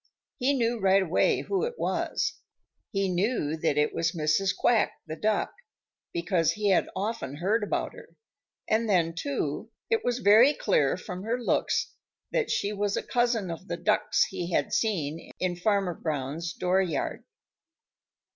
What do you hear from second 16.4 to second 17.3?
dooryard.